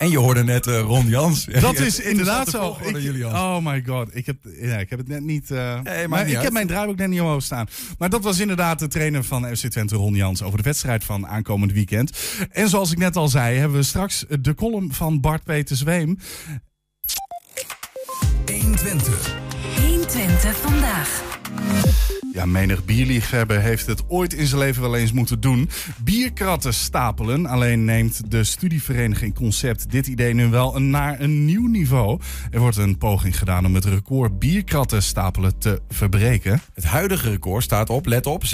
En 0.00 0.10
je 0.10 0.18
hoorde 0.18 0.44
net 0.44 0.66
uh, 0.66 0.80
Ron 0.80 1.08
Jans. 1.08 1.44
Dat 1.44 1.78
is 1.88 2.00
inderdaad 2.00 2.48
zo. 2.48 2.76
Ik, 2.82 2.96
jullie 2.96 3.26
oh 3.26 3.58
my 3.62 3.82
god, 3.86 4.08
ik 4.12 4.26
heb, 4.26 4.36
ja, 4.60 4.76
ik 4.76 4.90
heb 4.90 4.98
het 4.98 5.08
net 5.08 5.22
niet. 5.22 5.50
Uh, 5.50 5.80
nee, 5.80 6.08
maar 6.08 6.24
niet 6.24 6.34
ik 6.34 6.42
heb 6.42 6.52
mijn 6.52 6.66
draaiboek 6.66 6.96
net 6.96 7.08
niet 7.08 7.20
omhoog 7.20 7.42
staan. 7.42 7.68
Maar 7.98 8.10
dat 8.10 8.22
was 8.22 8.38
inderdaad 8.38 8.78
de 8.78 8.88
trainer 8.88 9.24
van 9.24 9.56
FC 9.56 9.66
Twente, 9.66 9.96
Ron 9.96 10.14
Jans, 10.14 10.42
over 10.42 10.58
de 10.58 10.64
wedstrijd 10.64 11.04
van 11.04 11.26
aankomend 11.26 11.72
weekend. 11.72 12.18
En 12.50 12.68
zoals 12.68 12.92
ik 12.92 12.98
net 12.98 13.16
al 13.16 13.28
zei, 13.28 13.58
hebben 13.58 13.78
we 13.78 13.84
straks 13.84 14.24
de 14.40 14.54
column 14.54 14.92
van 14.92 15.20
Bart 15.20 15.44
Peter 15.44 15.76
Zweem. 15.76 16.18
120. 18.46 19.34
120 19.76 20.56
vandaag. 20.56 21.22
Ja, 22.32 22.46
menig 22.46 22.84
bierliefhebber 22.84 23.60
heeft 23.60 23.86
het 23.86 24.02
ooit 24.08 24.32
in 24.32 24.46
zijn 24.46 24.60
leven 24.60 24.82
wel 24.82 24.96
eens 24.96 25.12
moeten 25.12 25.40
doen. 25.40 25.68
Bierkratten 26.04 26.74
stapelen. 26.74 27.46
Alleen 27.46 27.84
neemt 27.84 28.30
de 28.30 28.44
studievereniging 28.44 29.34
Concept 29.34 29.90
dit 29.90 30.06
idee 30.06 30.34
nu 30.34 30.46
wel 30.46 30.80
naar 30.80 31.20
een 31.20 31.44
nieuw 31.44 31.66
niveau. 31.66 32.20
Er 32.50 32.60
wordt 32.60 32.76
een 32.76 32.98
poging 32.98 33.38
gedaan 33.38 33.66
om 33.66 33.74
het 33.74 33.84
record 33.84 34.38
bierkratten 34.38 35.02
stapelen 35.02 35.58
te 35.58 35.80
verbreken. 35.88 36.60
Het 36.74 36.84
huidige 36.84 37.30
record 37.30 37.62
staat 37.62 37.90
op, 37.90 38.06
let 38.06 38.26
op, 38.26 38.44
26,29 38.44 38.50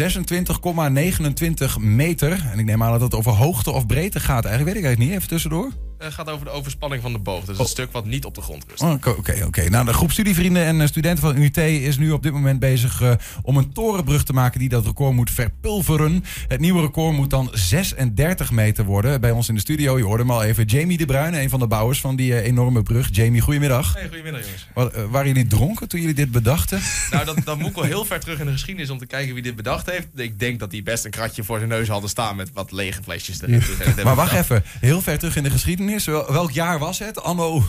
meter. 1.81 2.49
En 2.53 2.59
ik 2.59 2.65
neem 2.65 2.83
aan 2.83 2.93
dat 2.93 3.01
het 3.01 3.15
over 3.15 3.33
hoogte 3.33 3.71
of 3.71 3.87
breedte 3.87 4.21
gaat. 4.21 4.45
Eigenlijk 4.45 4.75
weet 4.75 4.85
ik 4.85 4.89
eigenlijk 4.89 4.99
niet, 4.99 5.19
even 5.19 5.29
tussendoor. 5.29 5.86
Het 5.99 6.15
gaat 6.15 6.31
over 6.31 6.45
de 6.45 6.51
overspanning 6.51 7.03
van 7.03 7.13
de 7.13 7.19
boog. 7.19 7.45
Dus 7.45 7.59
een 7.59 7.65
oh. 7.65 7.71
stuk 7.71 7.93
wat 7.93 8.05
niet 8.05 8.25
op 8.25 8.35
de 8.35 8.41
grond 8.41 8.65
rust. 8.69 8.83
Oké, 8.83 9.11
oké. 9.11 9.45
Okay, 9.47 9.67
Nou, 9.67 9.85
de 9.85 9.93
groep 9.93 10.11
studievrienden 10.11 10.65
en 10.65 10.81
eh, 10.81 10.87
studenten 10.87 11.23
van 11.23 11.37
UT 11.43 11.57
is 11.57 11.99
nu 11.99 12.11
op 12.11 12.23
dit 12.23 12.33
moment 12.33 12.59
bezig 12.59 13.03
uh, 13.03 13.13
om 13.43 13.57
een 13.57 13.73
torenbrug 13.73 14.25
te 14.25 14.33
maken 14.33 14.61
die 14.61 14.69
dat 14.69 14.85
record 14.85 15.15
moet 15.15 15.31
verpulveren. 15.31 16.25
Het 16.49 16.61
nieuwe 16.61 16.81
record 16.81 17.17
moet 17.17 17.31
dan 17.31 17.51
36 17.53 18.51
meter 18.51 18.85
worden. 18.85 19.21
Bij 19.21 19.31
ons 19.31 19.49
in 19.49 19.55
de 19.55 19.61
studio, 19.61 19.99
je 19.99 20.05
hoorde 20.05 20.23
hem 20.23 20.33
al 20.33 20.43
even, 20.43 20.65
Jamie 20.65 20.99
de 20.99 21.05
Bruin, 21.05 21.35
een 21.35 21.51
van 21.51 21.61
de 21.61 21.67
bouwers 21.67 22.01
van 22.01 22.17
die 22.17 22.31
uh, 22.31 22.45
enorme 22.45 22.83
brug. 22.83 23.09
Jamie, 23.13 23.41
goedemiddag. 23.41 23.95
Hey, 23.95 24.03
goedemiddag 24.09 24.41
jongens. 24.41 24.69
Wat, 24.75 24.95
waren 25.11 25.27
jullie 25.27 25.47
dronken 25.47 25.89
toen 25.89 26.01
jullie 26.01 26.15
dit 26.15 26.31
bedachten? 26.31 26.81
Nou, 27.11 27.25
dat, 27.25 27.39
dat 27.45 27.59
moet 27.59 27.69
ik 27.69 27.75
wel 27.75 27.85
heel 27.85 28.05
ver 28.05 28.21
terug 28.21 28.39
in 28.39 28.47
de 28.47 28.53
geschiedenis 28.53 28.91
om 28.91 28.99
te 28.99 29.07
kijken 29.07 29.35
wie 29.35 29.43
dit 29.43 29.57
bedacht 29.57 29.91
heeft. 29.91 30.07
Ik 30.15 30.39
denk 30.39 30.59
dat 30.59 30.71
die 30.71 30.83
best 30.83 31.05
een 31.05 31.11
kratje 31.11 31.45
voor 31.45 31.57
zijn 31.57 31.69
neus 31.69 31.89
hadden 31.89 32.11
staan 32.11 32.37
met 32.37 32.51
wat 32.53 32.73
lege 32.73 33.03
flesjes 33.03 33.43
erin. 33.43 33.63
maar 34.05 34.15
wacht 34.15 34.33
even, 34.33 34.63
heel 34.81 35.01
ver 35.01 35.19
terug 35.19 35.37
in 35.37 35.43
de 35.43 35.51
geschiedenis. 35.51 35.86
Welk 36.29 36.51
jaar 36.51 36.79
was 36.79 36.99
het? 36.99 37.23
Anno. 37.23 37.63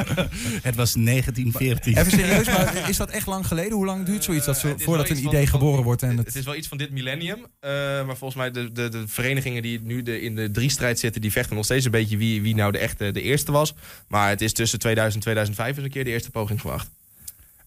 het 0.68 0.74
was 0.74 0.92
1914. 0.92 1.96
Even 1.96 2.10
serieus, 2.10 2.46
maar 2.46 2.88
is 2.88 2.96
dat 2.96 3.10
echt 3.10 3.26
lang 3.26 3.46
geleden? 3.46 3.72
Hoe 3.72 3.86
lang 3.86 4.06
duurt 4.06 4.24
zoiets 4.24 4.46
dat 4.46 4.58
zo, 4.58 4.74
voordat 4.76 5.08
een 5.08 5.26
idee 5.26 5.46
geboren 5.46 5.84
wordt? 5.84 6.02
En 6.02 6.16
het... 6.16 6.26
het... 6.26 6.34
is 6.34 6.44
wel 6.44 6.54
iets 6.54 6.68
van 6.68 6.78
dit 6.78 6.90
millennium. 6.90 7.38
Uh, 7.38 7.70
maar 8.06 8.16
volgens 8.16 8.34
mij 8.34 8.50
de, 8.50 8.72
de, 8.72 8.88
de 8.88 9.08
verenigingen 9.08 9.62
die 9.62 9.80
nu 9.82 10.02
de, 10.02 10.20
in 10.20 10.34
de 10.34 10.50
drie 10.50 10.70
strijd 10.70 10.98
zitten, 10.98 11.20
die 11.20 11.32
vechten 11.32 11.56
nog 11.56 11.64
steeds 11.64 11.84
een 11.84 11.90
beetje 11.90 12.16
wie, 12.16 12.42
wie 12.42 12.54
nou 12.54 12.72
de 12.72 12.78
echte 12.78 13.10
de 13.10 13.22
eerste 13.22 13.52
was. 13.52 13.74
Maar 14.08 14.28
het 14.28 14.40
is 14.40 14.52
tussen 14.52 14.78
2000 14.78 15.14
en 15.14 15.32
2005 15.32 15.76
is 15.76 15.84
een 15.84 15.90
keer 15.90 16.04
de 16.04 16.10
eerste 16.10 16.30
poging 16.30 16.60
gewacht. 16.60 16.88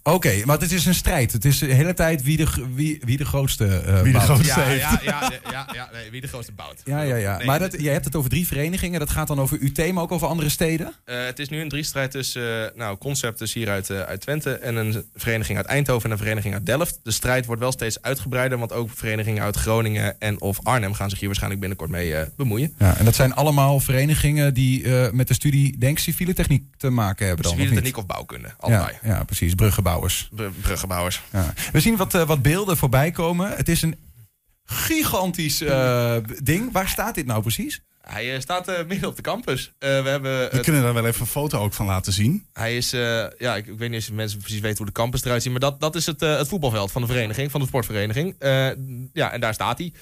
Oké, 0.04 0.42
maar 0.46 0.60
het 0.60 0.72
is 0.72 0.86
een 0.86 0.96
strijd. 0.96 1.32
Het 1.32 1.46
is 1.46 1.60
de 1.60 1.66
hele 1.66 1.94
tijd 1.94 2.24
wie 2.24 2.38
de, 2.38 2.48
wie, 2.74 3.02
wie 3.06 3.18
de 3.18 3.26
grootste 3.26 3.84
uh, 3.88 4.02
Wie 4.02 4.14
de 4.14 4.20
grootste 4.20 4.46
ja, 4.46 4.62
heeft. 4.62 4.82
Ja, 4.82 5.00
ja, 5.04 5.32
ja, 5.52 5.68
ja 5.74 5.90
nee, 5.94 6.12
wie 6.12 6.22
de 6.22 6.28
grootste 6.28 6.52
bouwt. 6.52 6.82
Ja, 6.84 7.02
ja, 7.02 7.16
ja. 7.16 7.42
maar 7.46 7.60
dat, 7.60 7.82
jij 7.82 7.94
hebt 7.94 8.06
het 8.06 8.16
over 8.16 8.30
drie 8.30 8.48
verenigingen. 8.48 9.00
Dat 9.00 9.10
gaat 9.10 9.28
dan 9.28 9.40
over 9.40 9.58
UT, 9.62 9.92
maar 9.94 10.04
ook 10.04 10.12
over 10.12 10.28
andere 10.28 10.50
steden? 10.50 10.94
Uh, 11.06 11.26
het 11.26 11.40
is 11.40 11.50
nu 11.50 11.62
een 11.62 11.70
drie-strijd 11.70 12.12
tussen 12.12 12.42
uh, 12.42 12.78
nou, 12.78 12.98
Concept 12.98 13.40
dus 13.40 13.54
hier 13.54 13.70
uit, 13.70 13.92
uit 13.92 14.22
Twente... 14.22 14.54
en 14.54 14.76
een 14.76 15.06
vereniging 15.16 15.58
uit 15.58 15.68
Eindhoven 15.68 16.06
en 16.06 16.12
een 16.12 16.18
vereniging 16.18 16.54
uit 16.54 16.66
Delft. 16.66 17.00
De 17.04 17.12
strijd 17.12 17.46
wordt 17.46 17.62
wel 17.62 17.72
steeds 17.72 18.02
uitgebreider... 18.02 18.58
want 18.58 18.74
ook 18.74 18.90
verenigingen 18.94 19.44
uit 19.44 19.56
Groningen 19.56 20.20
en 20.20 20.42
of 20.42 20.60
Arnhem... 20.64 20.94
gaan 20.94 21.10
zich 21.10 21.18
hier 21.18 21.28
waarschijnlijk 21.28 21.62
binnenkort 21.62 21.92
mee 21.92 22.26
bemoeien. 22.36 22.74
Ja, 22.78 22.98
en 22.98 23.06
dat 23.06 23.16
zijn 23.16 23.34
allemaal 23.34 23.80
verenigingen 23.80 24.54
die 24.54 24.88
met 25.12 25.28
de 25.28 25.34
studie, 25.34 25.78
denk 25.78 26.00
civiele 26.00 26.34
techniek 26.34 26.64
te 26.78 26.90
maken 26.90 27.26
hebben 27.26 27.44
dan, 27.44 27.54
Civiele 27.54 27.76
techniek 27.76 27.98
of 27.98 28.06
bouwkunde, 28.06 28.54
allebei. 28.58 28.98
Ja, 29.02 29.10
ja 29.10 29.24
precies. 29.24 29.56
Bruggenbouwers. 30.00 30.62
bruggenbouwers. 30.62 31.22
Ja. 31.32 31.54
We 31.72 31.80
zien 31.80 31.96
wat, 31.96 32.16
uh, 32.16 32.24
wat 32.24 32.42
beelden 32.42 32.78
voorbij 32.78 33.12
komen. 33.12 33.52
Het 33.56 33.70
is 33.70 33.82
een 33.82 33.96
gigantisch 34.66 35.62
uh, 35.62 36.16
ding. 36.44 36.72
Waar 36.72 36.88
staat 36.88 37.16
dit 37.16 37.26
nou 37.26 37.42
precies? 37.42 37.82
Hij 38.02 38.34
uh, 38.34 38.40
staat 38.40 38.86
midden 38.88 39.10
op 39.10 39.16
de 39.16 39.22
campus. 39.22 39.74
we 39.80 39.88
hebben 39.88 40.50
we 40.52 40.60
kunnen 40.60 40.82
daar 40.82 40.94
wel 40.94 41.06
even 41.06 41.22
een 41.22 41.28
foto 41.28 41.60
ook 41.60 41.74
van 41.74 41.86
laten 41.86 42.14
zien. 42.14 42.46
Hij 42.54 42.78
is, 42.78 42.90
ja, 43.38 43.56
ik, 43.56 43.68
ik, 43.68 43.78
weet 43.78 43.90
niet 43.90 44.02
of 44.02 44.12
mensen 44.12 44.40
precies 44.40 44.60
weten 44.60 44.78
hoe 44.78 44.86
de 44.86 44.92
campus 44.92 45.24
eruit 45.24 45.42
ziet, 45.42 45.52
maar 45.52 45.62
dat, 45.62 45.80
dat 45.80 45.96
is 45.96 46.06
het, 46.06 46.20
het 46.20 46.48
voetbalveld 46.48 46.92
van 46.92 47.02
de 47.02 47.08
vereniging, 47.08 47.52
van 47.52 47.62
de 47.62 47.68
sportvereniging. 47.68 48.36
ja, 49.14 49.32
en 49.32 49.40
daar 49.40 49.54
staat 49.54 49.78
hij. 49.78 49.94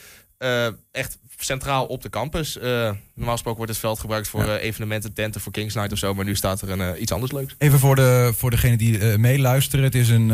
Echt 0.91 1.17
centraal 1.37 1.85
op 1.85 2.01
de 2.01 2.09
campus. 2.09 2.57
Uh, 2.57 2.63
normaal 2.63 3.33
gesproken 3.33 3.57
wordt 3.57 3.71
het 3.71 3.81
veld 3.81 3.99
gebruikt 3.99 4.27
voor 4.27 4.45
ja. 4.45 4.57
uh, 4.57 4.63
evenementen, 4.63 5.13
tenten 5.13 5.41
voor 5.41 5.51
Kings 5.51 5.75
Night 5.75 5.91
of 5.91 5.97
zo. 5.97 6.13
Maar 6.13 6.25
nu 6.25 6.35
staat 6.35 6.61
er 6.61 6.69
een, 6.69 7.01
iets 7.01 7.11
anders 7.11 7.31
leuks. 7.31 7.55
Even 7.57 7.79
voor, 7.79 7.95
de, 7.95 8.33
voor 8.35 8.49
degene 8.49 8.77
die 8.77 9.17
meeluisteren. 9.17 9.85
Het 9.85 9.95
is 9.95 10.09
een, 10.09 10.27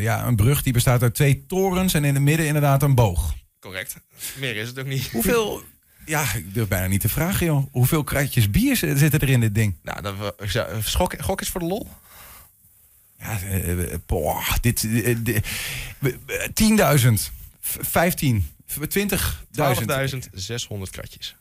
ja, 0.00 0.26
een 0.26 0.36
brug 0.36 0.62
die 0.62 0.72
bestaat 0.72 1.02
uit 1.02 1.14
twee 1.14 1.46
torens 1.46 1.94
en 1.94 2.04
in 2.04 2.14
het 2.14 2.22
midden 2.22 2.46
inderdaad 2.46 2.82
een 2.82 2.94
boog. 2.94 3.34
Correct. 3.60 3.96
Meer 4.38 4.56
is 4.56 4.68
het 4.68 4.78
ook 4.78 4.86
niet. 4.86 5.10
Hoeveel... 5.10 5.62
Ja, 6.04 6.34
ik 6.34 6.54
durf 6.54 6.68
bijna 6.68 6.86
niet 6.86 7.00
te 7.00 7.08
vragen, 7.08 7.46
joh. 7.46 7.66
Hoeveel 7.72 8.04
kratjes 8.04 8.50
bier 8.50 8.76
zitten 8.76 9.20
er 9.20 9.28
in 9.28 9.40
dit 9.40 9.54
ding? 9.54 9.76
Nou, 9.82 10.02
dat, 10.02 10.14
schok, 10.84 11.22
gok 11.22 11.40
is 11.40 11.48
voor 11.48 11.60
de 11.60 11.66
lol. 11.66 11.88
Ja, 13.18 13.38
boah, 14.06 14.48
dit... 14.60 14.86
10.000. 14.86 14.92
15. 17.60 18.46
20.000. 18.78 18.78
12.600 19.52 20.90
kratjes. 20.90 21.36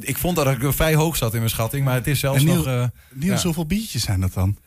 ik 0.00 0.18
vond 0.18 0.36
dat 0.36 0.46
ik 0.46 0.72
vrij 0.72 0.94
hoog 0.94 1.16
zat 1.16 1.32
in 1.32 1.38
mijn 1.38 1.50
schatting, 1.50 1.84
maar 1.84 1.94
het 1.94 2.06
is 2.06 2.20
zelfs 2.20 2.42
Niel, 2.42 2.54
nog... 2.54 2.66
Uh, 2.66 2.84
Niels, 3.12 3.38
ja. 3.40 3.44
hoeveel 3.44 3.66
biertjes 3.66 4.02
zijn 4.02 4.20
dat 4.20 4.32
dan? 4.32 4.58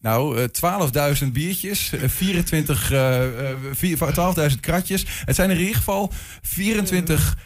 Nou, 0.00 0.38
uh, 0.38 1.18
12.000 1.22 1.26
biertjes, 1.32 1.92
uh, 1.92 2.08
24, 2.08 2.92
uh, 2.92 4.50
12.000 4.50 4.60
kratjes. 4.60 5.04
Het 5.24 5.34
zijn 5.34 5.50
er 5.50 5.56
in 5.56 5.62
ieder 5.62 5.76
geval 5.76 6.12
24, 6.42 7.38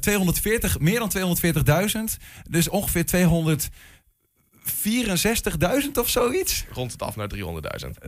240, 0.00 0.78
meer 0.78 0.98
dan 0.98 1.36
240.000. 2.18 2.22
Dus 2.50 2.68
ongeveer 2.68 3.06
200... 3.06 3.68
64.000 4.70 5.98
of 6.00 6.08
zoiets? 6.08 6.64
Rond 6.72 6.92
het 6.92 7.02
af 7.02 7.16
naar 7.16 7.28
300.000. 7.34 7.40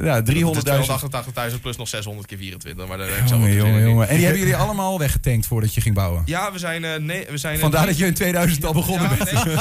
Ja, 0.03 0.23
388.000 0.23 1.61
plus 1.61 1.77
nog 1.77 1.89
600 1.89 2.27
keer 2.27 2.39
24. 2.39 2.87
Maar 2.87 2.99
daar 2.99 3.27
jongen, 3.27 3.55
jongen, 3.55 3.83
jongen. 3.83 4.09
En 4.09 4.15
die 4.15 4.25
hebben 4.25 4.43
jullie 4.43 4.57
allemaal 4.57 4.99
weggetankt 4.99 5.47
voordat 5.47 5.75
je 5.75 5.81
ging 5.81 5.95
bouwen? 5.95 6.23
Ja, 6.27 6.53
we 6.53 6.59
zijn... 6.59 6.83
Uh, 6.83 6.97
nee, 6.97 7.27
we 7.31 7.37
zijn 7.37 7.59
Vandaar 7.59 7.87
dat 7.87 7.99
je 7.99 8.07
in 8.07 8.15
2000 8.15 8.65
al 8.65 8.73
begonnen 8.73 9.11
ja, 9.11 9.17
bent. 9.17 9.33
Nee, 9.33 9.55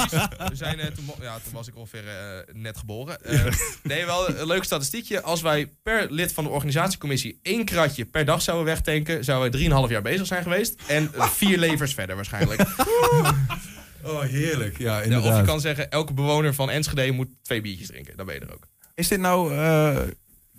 we 0.50 0.56
zijn, 0.56 0.80
uh, 0.80 0.86
toen, 0.86 1.06
ja, 1.22 1.40
toen 1.44 1.54
was 1.54 1.68
ik 1.68 1.76
ongeveer 1.78 2.04
uh, 2.04 2.62
net 2.62 2.78
geboren. 2.78 3.18
nee, 3.84 4.06
wel 4.06 4.30
een 4.30 4.48
leuk 4.48 4.64
statistiekje. 4.64 5.22
Als 5.22 5.42
wij 5.42 5.72
per 5.84 6.08
lid 6.10 6.34
van 6.34 6.44
de 6.44 6.50
organisatiecommissie 6.50 7.40
één 7.42 7.66
kratje 7.66 8.06
per 8.06 8.26
dag 8.26 8.42
zouden 8.42 8.66
wegtanken... 8.66 9.24
zouden 9.24 9.52
wij 9.52 9.86
3,5 9.88 9.92
jaar 9.92 10.02
bezig 10.02 10.28
zijn 10.28 10.44
geweest. 10.44 10.82
En 10.88 11.12
vier 11.16 11.58
levers 11.58 11.94
verder 11.94 12.16
waarschijnlijk. 12.16 12.66
Oh, 14.04 14.22
heerlijk. 14.22 14.78
Ja, 14.78 15.00
ja, 15.00 15.18
of 15.20 15.38
je 15.38 15.44
kan 15.44 15.62
zeggen, 15.62 15.92
elke 15.92 16.14
bewoner 16.14 16.54
van 16.54 16.70
Enschede 16.70 17.12
moet 17.12 17.28
twee 17.42 17.62
biertjes 17.62 17.88
drinken. 17.88 18.18
Dan 18.18 18.26
ben 18.26 18.36
je 18.36 18.42
er 18.42 18.54
ook. 18.54 18.68
Is 18.96 19.08
dit 19.08 19.20
nou... 19.20 19.54
Uh, 19.54 19.98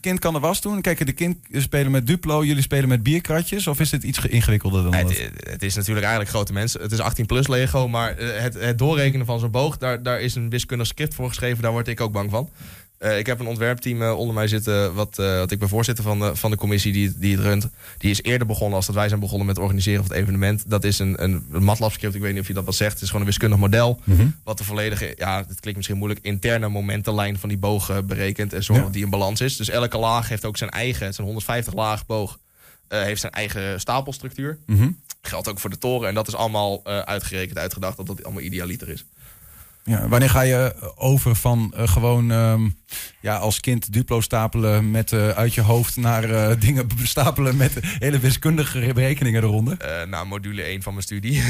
kind 0.00 0.18
kan 0.18 0.32
de 0.32 0.40
was 0.40 0.60
doen? 0.60 0.80
Kijk, 0.80 1.06
de 1.06 1.12
kind 1.12 1.36
spelen 1.52 1.90
met 1.90 2.06
Duplo, 2.06 2.44
jullie 2.44 2.62
spelen 2.62 2.88
met 2.88 3.02
bierkratjes? 3.02 3.66
Of 3.66 3.80
is 3.80 3.90
dit 3.90 4.02
iets 4.02 4.18
ingewikkelder 4.18 4.82
dan 4.82 4.90
dat? 4.90 5.00
Het, 5.00 5.30
het, 5.50 5.62
is 5.62 5.74
natuurlijk 5.74 6.06
eigenlijk 6.06 6.34
grote 6.34 6.52
mensen. 6.52 6.80
Het 6.80 6.92
is 6.92 7.00
18 7.00 7.26
plus 7.26 7.46
Lego, 7.46 7.88
maar 7.88 8.16
het, 8.16 8.54
het 8.54 8.78
doorrekenen 8.78 9.26
van 9.26 9.40
zo'n 9.40 9.50
boog... 9.50 9.76
Daar, 9.76 10.02
daar 10.02 10.20
is 10.20 10.34
een 10.34 10.50
wiskundig 10.50 10.86
script 10.86 11.14
voor 11.14 11.28
geschreven. 11.28 11.62
Daar 11.62 11.72
word 11.72 11.88
ik 11.88 12.00
ook 12.00 12.12
bang 12.12 12.30
van. 12.30 12.50
Uh, 12.98 13.18
ik 13.18 13.26
heb 13.26 13.40
een 13.40 13.46
ontwerpteam 13.46 14.02
uh, 14.02 14.18
onder 14.18 14.34
mij 14.34 14.48
zitten, 14.48 14.94
wat, 14.94 15.18
uh, 15.20 15.38
wat 15.38 15.50
ik 15.50 15.58
ben 15.58 15.68
voorzitter 15.68 16.04
van 16.04 16.18
de, 16.18 16.36
van 16.36 16.50
de 16.50 16.56
commissie 16.56 16.92
die, 16.92 17.18
die 17.18 17.36
het 17.36 17.44
runt. 17.44 17.68
Die 17.98 18.10
is 18.10 18.22
eerder 18.22 18.46
begonnen 18.46 18.76
als 18.76 18.86
dat 18.86 18.94
wij 18.94 19.08
zijn 19.08 19.20
begonnen 19.20 19.46
met 19.46 19.56
het 19.56 19.64
organiseren 19.64 20.04
van 20.04 20.12
het 20.12 20.22
evenement. 20.22 20.64
Dat 20.66 20.84
is 20.84 20.98
een, 20.98 21.22
een, 21.22 21.46
een 21.52 21.64
MATLAB 21.64 21.92
script, 21.92 22.14
ik 22.14 22.20
weet 22.20 22.32
niet 22.32 22.40
of 22.40 22.48
je 22.48 22.54
dat 22.54 22.64
wat 22.64 22.74
zegt. 22.74 22.92
Het 22.92 23.02
is 23.02 23.06
gewoon 23.06 23.20
een 23.20 23.28
wiskundig 23.28 23.58
model. 23.58 24.00
Mm 24.04 24.16
-hmm. 24.16 24.36
Wat 24.44 24.58
de 24.58 24.64
volledige, 24.64 25.14
ja, 25.16 25.38
het 25.38 25.60
klinkt 25.60 25.76
misschien 25.76 25.96
moeilijk, 25.96 26.24
interne 26.24 26.68
momentenlijn 26.68 27.38
van 27.38 27.48
die 27.48 27.58
boog 27.58 28.04
berekent. 28.04 28.52
En 28.52 28.64
zorgt 28.64 28.80
ja. 28.80 28.86
dat 28.86 28.94
die 28.94 29.04
in 29.04 29.10
balans 29.10 29.40
is. 29.40 29.56
Dus 29.56 29.68
elke 29.68 29.98
laag 29.98 30.28
heeft 30.28 30.44
ook 30.44 30.56
zijn 30.56 30.70
eigen, 30.70 31.02
het 31.02 31.12
is 31.12 31.18
een 31.18 31.24
150 31.24 31.74
laag 31.74 32.06
boog. 32.06 32.38
heeft 32.88 33.20
zijn 33.20 33.32
eigen 33.32 33.80
stapelstructuur. 33.80 34.58
Mm 34.66 34.76
-hmm. 34.76 35.00
Geldt 35.22 35.48
ook 35.48 35.58
voor 35.58 35.70
de 35.70 35.78
toren. 35.78 36.08
En 36.08 36.14
dat 36.14 36.28
is 36.28 36.34
allemaal 36.34 36.86
uitgerekend, 36.86 37.58
uitgedacht, 37.58 37.96
dat 37.96 38.06
dat 38.06 38.24
allemaal 38.24 38.42
idealiter 38.42 38.88
is. 38.88 39.04
Ja, 39.88 40.08
wanneer 40.08 40.30
ga 40.30 40.40
je 40.40 40.92
over 40.94 41.36
van 41.36 41.74
uh, 41.76 41.88
gewoon 41.88 42.30
um, 42.30 42.78
ja, 43.20 43.36
als 43.36 43.60
kind 43.60 43.92
Duplo 43.92 44.20
stapelen 44.20 44.90
met 44.90 45.12
uh, 45.12 45.28
uit 45.28 45.54
je 45.54 45.60
hoofd 45.60 45.96
naar 45.96 46.30
uh, 46.30 46.52
dingen 46.66 46.88
stapelen 47.02 47.56
met 47.56 47.72
hele 47.80 48.18
wiskundige 48.18 48.90
berekeningen 48.94 49.42
eronder? 49.42 50.06
nou, 50.08 50.26
module 50.26 50.62
1 50.62 50.82
van 50.82 50.92
mijn 50.92 51.04
studie. 51.04 51.42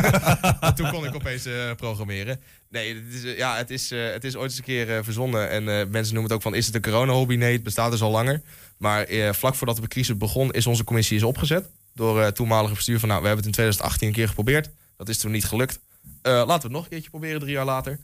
Toen 0.76 0.90
kon 0.90 1.04
ik 1.04 1.14
opeens 1.14 1.48
programmeren. 1.76 2.40
Nee, 2.68 2.94
het 2.94 3.14
is, 3.14 3.36
ja, 3.36 3.56
het, 3.56 3.70
is, 3.70 3.90
het 3.90 4.24
is 4.24 4.36
ooit 4.36 4.50
eens 4.50 4.58
een 4.58 4.64
keer 4.64 5.04
verzonnen. 5.04 5.50
En 5.50 5.64
mensen 5.90 6.14
noemen 6.14 6.22
het 6.22 6.32
ook 6.32 6.42
van, 6.42 6.54
is 6.54 6.66
het 6.66 6.74
een 6.74 6.82
corona-hobby? 6.82 7.36
Nee, 7.36 7.52
het 7.52 7.62
bestaat 7.62 7.90
dus 7.90 8.02
al 8.02 8.10
langer. 8.10 8.42
Maar 8.76 9.06
vlak 9.30 9.54
voordat 9.54 9.76
de 9.76 9.88
crisis 9.88 10.16
begon, 10.16 10.50
is 10.50 10.66
onze 10.66 10.84
commissie 10.84 11.16
is 11.16 11.22
opgezet. 11.22 11.70
Door 11.94 12.20
het 12.20 12.34
toenmalige 12.34 12.74
bestuur 12.74 12.98
van, 12.98 13.08
nou, 13.08 13.20
we 13.20 13.26
hebben 13.26 13.44
het 13.44 13.56
in 13.56 13.62
2018 13.62 14.08
een 14.08 14.14
keer 14.14 14.28
geprobeerd. 14.28 14.70
Dat 14.96 15.08
is 15.08 15.18
toen 15.18 15.30
niet 15.30 15.44
gelukt. 15.44 15.80
Uh, 16.04 16.32
laten 16.32 16.46
we 16.46 16.52
het 16.52 16.70
nog 16.70 16.82
een 16.82 16.90
keertje 16.90 17.10
proberen, 17.10 17.40
drie 17.40 17.52
jaar 17.52 17.64
later. 17.64 17.98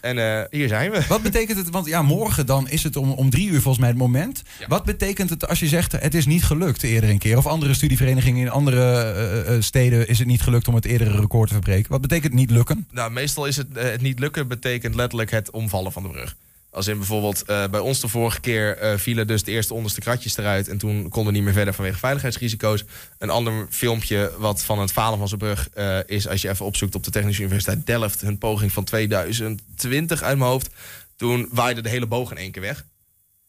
En 0.00 0.18
eh, 0.18 0.44
hier 0.50 0.68
zijn 0.68 0.90
we. 0.90 1.04
Wat 1.08 1.22
betekent 1.22 1.58
het? 1.58 1.70
Want 1.70 1.86
ja, 1.86 2.02
morgen 2.02 2.46
dan 2.46 2.68
is 2.68 2.82
het 2.82 2.96
om, 2.96 3.12
om 3.12 3.30
drie 3.30 3.48
uur 3.48 3.60
volgens 3.60 3.78
mij 3.78 3.88
het 3.88 3.98
moment. 3.98 4.42
Ja. 4.58 4.66
Wat 4.66 4.84
betekent 4.84 5.30
het 5.30 5.48
als 5.48 5.60
je 5.60 5.68
zegt 5.68 5.92
het 5.92 6.14
is 6.14 6.26
niet 6.26 6.44
gelukt 6.44 6.82
eerder 6.82 7.10
een 7.10 7.18
keer? 7.18 7.36
Of 7.36 7.46
andere 7.46 7.74
studieverenigingen 7.74 8.40
in 8.40 8.50
andere 8.50 8.80
eh, 8.80 9.54
eh, 9.54 9.62
steden 9.62 10.08
is 10.08 10.18
het 10.18 10.26
niet 10.26 10.42
gelukt 10.42 10.68
om 10.68 10.74
het 10.74 10.84
eerdere 10.84 11.20
record 11.20 11.48
te 11.48 11.54
verbreken? 11.54 11.90
Wat 11.90 12.00
betekent 12.00 12.32
niet 12.32 12.50
lukken? 12.50 12.86
Nou, 12.90 13.10
meestal 13.10 13.46
is 13.46 13.56
het, 13.56 13.76
eh, 13.76 13.84
het 13.84 14.00
niet 14.00 14.18
lukken 14.18 14.48
betekent 14.48 14.94
letterlijk 14.94 15.30
het 15.30 15.50
omvallen 15.50 15.92
van 15.92 16.02
de 16.02 16.08
brug. 16.08 16.36
Als 16.74 16.86
in 16.86 16.98
bijvoorbeeld 16.98 17.42
eh, 17.42 17.64
bij 17.70 17.80
ons 17.80 18.00
de 18.00 18.08
vorige 18.08 18.40
keer 18.40 18.76
eh, 18.76 18.98
vielen 18.98 19.26
dus 19.26 19.42
de 19.42 19.50
eerste 19.50 19.74
onderste 19.74 20.00
kratjes 20.00 20.36
eruit. 20.36 20.68
En 20.68 20.78
toen 20.78 21.08
konden 21.08 21.32
we 21.32 21.38
niet 21.38 21.42
meer 21.42 21.52
verder 21.52 21.74
vanwege 21.74 21.98
veiligheidsrisico's. 21.98 22.84
Een 23.18 23.30
ander 23.30 23.66
filmpje 23.70 24.32
wat 24.38 24.64
van 24.64 24.78
het 24.78 24.92
falen 24.92 25.18
van 25.18 25.28
zijn 25.28 25.40
brug 25.40 25.68
eh, 25.68 25.98
is 26.06 26.28
als 26.28 26.42
je 26.42 26.48
even 26.48 26.66
opzoekt 26.66 26.94
op 26.94 27.04
de 27.04 27.10
Technische 27.10 27.42
Universiteit 27.42 27.86
Delft. 27.86 28.20
Hun 28.20 28.38
poging 28.38 28.72
van 28.72 28.84
2020 28.84 30.22
uit 30.22 30.38
mijn 30.38 30.50
hoofd. 30.50 30.68
Toen 31.16 31.48
waaide 31.50 31.80
de 31.80 31.88
hele 31.88 32.06
boog 32.06 32.30
in 32.30 32.36
één 32.36 32.50
keer 32.50 32.62
weg. 32.62 32.84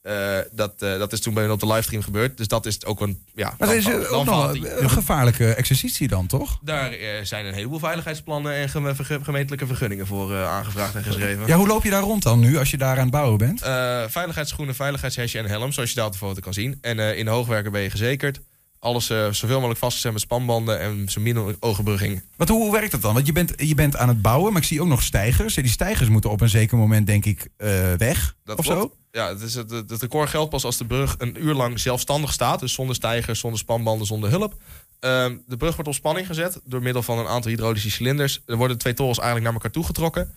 Eh, 0.05 0.37
dat, 0.51 0.73
eh, 0.81 0.97
dat 0.97 1.13
is 1.13 1.19
toen 1.19 1.33
bij 1.33 1.43
hun 1.43 1.51
op 1.51 1.59
de 1.59 1.67
livestream 1.67 2.03
gebeurd. 2.03 2.37
Dus 2.37 2.47
dat 2.47 2.65
is 2.65 2.85
ook 2.85 3.01
een. 3.01 3.23
Ja, 3.35 3.55
Maar 3.59 3.75
is 3.75 3.83
dan- 3.83 3.93
eh, 4.03 4.13
ook 4.13 4.25
nog 4.25 4.53
een 4.79 4.89
gevaarlijke 4.89 5.53
exercitie 5.53 6.07
dan, 6.07 6.27
toch? 6.27 6.57
Daar 6.61 6.93
zijn 7.23 7.45
een 7.45 7.53
heleboel 7.53 7.79
veiligheidsplannen 7.79 8.53
en 8.53 8.69
geme- 8.69 8.95
gemeentelijke 9.23 9.67
vergunningen 9.67 10.07
voor 10.07 10.35
aangevraagd 10.45 10.95
en 10.95 11.03
geschreven. 11.03 11.47
Ja, 11.47 11.55
hoe 11.57 11.67
loop 11.67 11.83
je 11.83 11.89
daar 11.89 12.01
rond 12.01 12.23
dan 12.23 12.39
nu 12.39 12.57
als 12.57 12.71
je 12.71 12.77
daar 12.77 12.95
aan 12.95 13.01
het 13.01 13.11
bouwen 13.11 13.37
bent? 13.37 13.59
Veiligheidsschoenen, 14.11 14.75
veiligheidshesje 14.75 15.37
en 15.37 15.45
helm, 15.45 15.71
zoals 15.71 15.89
je 15.89 15.95
daar 15.95 16.05
op 16.05 16.11
de 16.11 16.17
foto 16.17 16.39
kan 16.39 16.53
zien. 16.53 16.77
En 16.81 16.99
in 17.17 17.25
de 17.25 17.31
hoogwerker 17.31 17.71
ben 17.71 17.81
je 17.81 17.89
gezekerd. 17.89 18.39
Alles 18.85 19.09
eh, 19.09 19.31
zoveel 19.31 19.55
mogelijk 19.55 19.79
vastgezet 19.79 20.11
met 20.11 20.21
spanbanden 20.21 20.79
en 20.79 21.09
zo 21.09 21.21
min 21.21 21.35
mogelijk 21.35 21.65
ogenbrugging. 21.65 22.23
Wat, 22.35 22.49
hoe, 22.49 22.61
hoe 22.61 22.71
werkt 22.71 22.91
dat 22.91 23.01
dan? 23.01 23.13
Want 23.13 23.25
je 23.25 23.31
bent, 23.31 23.53
je 23.57 23.75
bent 23.75 23.97
aan 23.97 24.07
het 24.07 24.21
bouwen, 24.21 24.53
maar 24.53 24.61
ik 24.61 24.67
zie 24.67 24.81
ook 24.81 24.87
nog 24.87 25.03
stijgers. 25.03 25.57
En 25.57 25.63
die 25.63 25.71
stijgers 25.71 26.09
moeten 26.09 26.29
op 26.29 26.41
een 26.41 26.49
zeker 26.49 26.77
moment, 26.77 27.07
denk 27.07 27.25
ik, 27.25 27.47
eh, 27.57 27.93
weg. 27.93 28.35
Dat 28.43 28.57
of 28.57 28.65
klopt. 28.65 28.81
zo? 28.81 28.97
Ja, 29.11 29.27
het, 29.27 29.41
is 29.41 29.53
het, 29.53 29.69
het 29.69 30.01
record 30.01 30.29
geldt 30.29 30.49
pas 30.49 30.63
als 30.63 30.77
de 30.77 30.85
brug 30.85 31.15
een 31.17 31.43
uur 31.43 31.53
lang 31.53 31.79
zelfstandig 31.79 32.33
staat. 32.33 32.59
Dus 32.59 32.73
zonder 32.73 32.95
stijgers, 32.95 33.39
zonder 33.39 33.59
spanbanden, 33.59 34.07
zonder 34.07 34.29
hulp. 34.29 34.55
Ehm, 34.99 35.37
de 35.47 35.57
brug 35.57 35.73
wordt 35.73 35.89
op 35.89 35.95
spanning 35.95 36.27
gezet 36.27 36.59
door 36.63 36.81
middel 36.81 37.03
van 37.03 37.19
een 37.19 37.27
aantal 37.27 37.51
hydraulische 37.51 37.91
cilinders. 37.91 38.41
Er 38.45 38.57
worden 38.57 38.77
twee 38.77 38.93
torens 38.93 39.17
eigenlijk 39.17 39.45
naar 39.45 39.55
elkaar 39.55 39.71
toe 39.71 39.85
getrokken. 39.85 40.35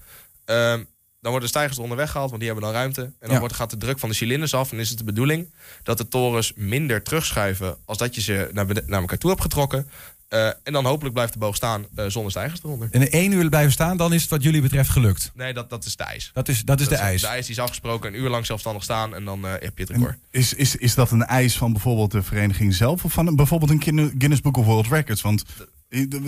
Dan 1.20 1.30
worden 1.30 1.48
de 1.48 1.54
stijgers 1.54 1.76
eronder 1.76 1.96
weggehaald, 1.98 2.30
want 2.30 2.42
die 2.42 2.50
hebben 2.52 2.68
dan 2.70 2.78
ruimte. 2.78 3.02
En 3.02 3.14
dan 3.20 3.30
Ja. 3.30 3.38
wordt, 3.38 3.54
gaat 3.54 3.70
de 3.70 3.76
druk 3.76 3.98
van 3.98 4.08
de 4.08 4.14
cilinders 4.14 4.54
af. 4.54 4.72
En 4.72 4.78
is 4.78 4.88
het 4.88 4.98
de 4.98 5.04
bedoeling 5.04 5.52
dat 5.82 5.98
de 5.98 6.08
torens 6.08 6.52
minder 6.56 7.02
terugschuiven... 7.02 7.76
als 7.84 7.98
dat 7.98 8.14
je 8.14 8.20
ze 8.20 8.48
naar, 8.52 8.66
naar 8.86 9.00
elkaar 9.00 9.18
toe 9.18 9.30
hebt 9.30 9.42
getrokken. 9.42 9.90
Eh, 10.28 10.46
en 10.62 10.72
dan 10.72 10.84
hopelijk 10.84 11.14
blijft 11.14 11.32
de 11.32 11.38
boog 11.38 11.56
staan 11.56 11.86
eh, 11.94 12.04
zonder 12.08 12.30
stijgers 12.30 12.60
eronder. 12.64 12.88
En 12.90 13.00
in 13.00 13.10
één 13.10 13.32
uur 13.32 13.48
blijven 13.48 13.72
staan, 13.72 13.96
dan 13.96 14.12
is 14.12 14.20
het 14.20 14.30
wat 14.30 14.42
jullie 14.42 14.60
betreft 14.62 14.90
gelukt. 14.90 15.30
Nee, 15.34 15.52
dat, 15.52 15.70
dat 15.70 15.84
is 15.84 15.96
de 15.96 16.04
ijs. 16.04 16.30
Dat 16.34 16.48
is, 16.48 16.62
dat 16.64 16.80
is 16.80 16.88
de 16.88 16.94
ijs. 16.96 17.20
De 17.20 17.26
ijs 17.26 17.46
die 17.46 17.54
is 17.54 17.60
afgesproken, 17.60 18.14
een 18.14 18.20
uur 18.20 18.28
lang 18.28 18.46
zelfstandig 18.46 18.82
staan... 18.82 19.14
en 19.14 19.24
dan 19.24 19.44
eh, 19.46 19.50
heb 19.52 19.78
je 19.78 19.82
het 19.84 19.90
record. 19.90 20.10
En 20.12 20.20
is, 20.30 20.54
is, 20.54 20.76
is 20.76 20.94
dat 20.94 21.10
een 21.10 21.24
eis 21.24 21.56
van 21.56 21.72
bijvoorbeeld 21.72 22.10
de 22.10 22.22
vereniging 22.22 22.74
zelf 22.74 23.04
of 23.04 23.12
van 23.12 23.26
een- 23.26 23.36
bijvoorbeeld 23.36 23.70
een 23.70 23.82
Guinness- 23.82 24.12
Guinness 24.18 24.40
Book 24.42 24.56
of 24.56 24.64
World 24.64 24.86
Records? 24.86 25.22
Want 25.22 25.44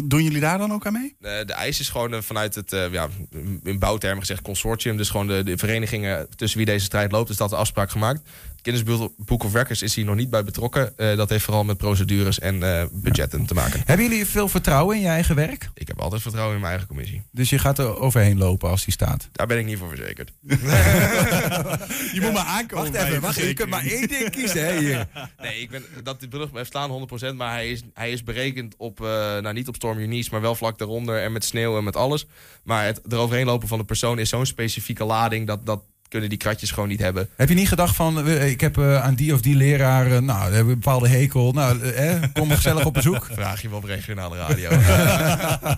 doen 0.05 0.23
jullie 0.23 0.41
daar 0.41 0.59
dan 0.59 0.73
ook 0.73 0.87
aan 0.87 0.93
mee? 0.93 1.15
De 1.19 1.53
eis 1.53 1.81
is 1.81 1.89
gewoon 1.89 2.23
vanuit 2.23 2.55
het, 2.55 2.71
ja, 2.71 3.09
in 3.63 3.79
bouwtermen 3.79 4.21
gezegd, 4.21 4.43
consortium. 4.43 4.97
Dus 4.97 5.11
gewoon 5.11 5.27
de, 5.27 5.43
de 5.45 5.57
verenigingen 5.59 6.27
tussen 6.37 6.59
wie 6.59 6.67
deze 6.67 6.85
strijd 6.85 7.13
loopt. 7.13 7.29
Dus 7.29 7.37
dat 7.37 7.51
de 7.51 7.57
afspraak 7.57 7.91
gemaakt. 7.91 8.21
Guinness 8.63 9.13
Book 9.17 9.45
of 9.45 9.55
Records 9.55 9.83
is 9.83 9.95
hier 9.95 10.05
nog 10.05 10.17
niet 10.17 10.31
bij 10.31 10.45
betrokken. 10.45 10.99
Eh, 10.99 11.17
dat 11.17 11.29
heeft 11.29 11.45
vooral 11.45 11.65
met 11.65 11.77
procedures 11.77 12.39
en 12.39 12.63
eh, 12.63 12.85
budgetten 12.93 13.47
te 13.47 13.55
maken. 13.55 13.83
Hebben 13.85 14.09
jullie 14.09 14.27
veel 14.27 14.49
vertrouwen 14.49 14.97
in 14.97 15.03
je 15.03 15.09
eigen 15.09 15.35
werk? 15.35 15.71
Ik 15.75 15.89
heb 15.89 16.01
altijd 16.01 16.23
vertrouwen 16.23 16.55
in 16.55 16.61
mijn 16.61 16.73
eigen 16.73 16.89
commissie. 16.89 17.23
Dus 17.31 17.51
je 17.51 17.59
gaat 17.59 17.79
er 17.79 17.99
overheen 17.99 18.39
lopen 18.39 18.69
als 18.69 18.85
die 18.85 18.93
staat. 18.93 19.29
Daar 19.33 19.47
ben 19.47 19.59
ik 19.59 19.65
niet 19.65 19.79
voor 19.79 19.89
verzekerd. 19.89 20.33
Je 22.15 22.21
moet 22.21 22.33
maar 22.33 22.45
aankomen. 22.45 22.93
bij 22.93 23.13
je 23.13 23.21
verzekering. 23.21 23.75
één 23.75 24.09
ding 24.09 24.31
kiezen. 24.31 24.65
Hè, 24.65 24.79
hier. 24.79 25.09
Nee, 25.39 25.61
ik 25.61 25.71
ben, 25.71 25.85
dat 26.03 26.21
die 26.21 26.29
brug 26.29 26.51
blijft 26.51 26.69
staan 26.69 27.09
100%. 27.33 27.35
Maar 27.35 27.53
hij 27.53 27.71
is, 27.71 27.83
hij 27.95 28.13
is 28.13 28.23
berekend 28.23 28.75
op, 28.77 29.01
eh, 29.01 29.07
nou 29.07 29.53
niet 29.53 29.69
op 29.69 29.75
Storm 29.75 29.99
Eunice, 29.99 30.29
maar 30.33 30.41
wel 30.41 30.55
vlak 30.55 30.79
daaronder. 30.79 31.23
En 31.23 31.33
met 31.33 31.45
sneeuw 31.45 31.79
en 31.79 31.85
met 31.85 31.97
alles. 31.97 32.27
Maar 32.63 32.85
het 32.85 33.01
eroverheen 33.09 33.47
lopen 33.47 33.69
van 33.69 33.79
de 33.79 33.85
persoon 33.85 34.19
is 34.19 34.29
zo'n 34.29 34.47
specifieke 34.47 35.05
lading. 35.05 35.47
Dat, 35.47 35.67
dat 35.67 35.83
kunnen 36.11 36.29
die 36.29 36.39
kratjes 36.39 36.71
gewoon 36.71 36.89
niet 36.89 37.01
hebben. 37.01 37.29
Heb 37.37 37.49
je 37.49 37.55
niet 37.55 37.69
gedacht 37.69 37.97
van, 37.97 38.29
ik 38.29 38.61
heb 38.61 38.79
eh, 38.79 39.03
aan 39.03 39.15
die 39.15 39.35
of 39.35 39.41
die 39.41 39.57
leraar, 39.57 40.07
eh, 40.07 40.19
nou, 40.19 40.49
we 40.49 40.55
hebben 40.55 40.73
een 40.73 40.81
bepaalde 40.81 41.09
hekel. 41.09 41.53
Nou, 41.53 41.83
eh, 41.83 42.15
kom 42.33 42.51
gezellig 42.51 42.85
op 42.85 42.95
bezoek. 42.95 43.29
Vraag 43.33 43.63
je 43.63 43.69
wel 43.69 43.79
op 43.79 43.85
regionale 43.85 44.37
radio. 44.47 44.71